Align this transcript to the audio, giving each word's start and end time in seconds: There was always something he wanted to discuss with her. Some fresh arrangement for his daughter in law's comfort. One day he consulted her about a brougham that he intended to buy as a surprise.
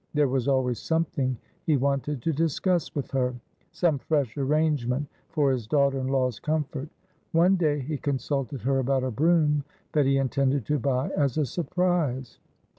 There 0.15 0.27
was 0.27 0.47
always 0.47 0.79
something 0.79 1.37
he 1.63 1.77
wanted 1.77 2.23
to 2.23 2.33
discuss 2.33 2.95
with 2.95 3.11
her. 3.11 3.35
Some 3.71 3.99
fresh 3.99 4.35
arrangement 4.35 5.05
for 5.29 5.51
his 5.51 5.67
daughter 5.67 5.99
in 5.99 6.07
law's 6.07 6.39
comfort. 6.39 6.89
One 7.33 7.55
day 7.55 7.79
he 7.81 7.97
consulted 7.97 8.61
her 8.63 8.79
about 8.79 9.03
a 9.03 9.11
brougham 9.11 9.63
that 9.91 10.07
he 10.07 10.17
intended 10.17 10.65
to 10.65 10.79
buy 10.79 11.09
as 11.11 11.37
a 11.37 11.45
surprise. 11.45 12.39